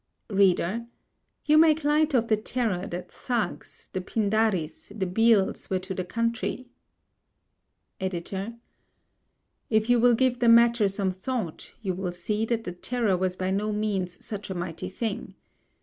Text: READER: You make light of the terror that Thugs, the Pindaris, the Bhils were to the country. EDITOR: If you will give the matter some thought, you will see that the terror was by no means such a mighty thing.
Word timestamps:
READER: 0.31 0.87
You 1.45 1.59
make 1.59 1.83
light 1.83 2.15
of 2.15 2.27
the 2.27 2.35
terror 2.35 2.87
that 2.87 3.11
Thugs, 3.11 3.87
the 3.93 4.01
Pindaris, 4.01 4.87
the 4.87 5.05
Bhils 5.05 5.69
were 5.69 5.77
to 5.77 5.93
the 5.93 6.03
country. 6.03 6.67
EDITOR: 7.99 8.55
If 9.69 9.91
you 9.91 9.99
will 9.99 10.15
give 10.15 10.39
the 10.39 10.49
matter 10.49 10.87
some 10.87 11.11
thought, 11.11 11.73
you 11.83 11.93
will 11.93 12.13
see 12.13 12.45
that 12.45 12.63
the 12.63 12.71
terror 12.71 13.15
was 13.15 13.35
by 13.35 13.51
no 13.51 13.71
means 13.71 14.25
such 14.25 14.49
a 14.49 14.55
mighty 14.55 14.89
thing. 14.89 15.35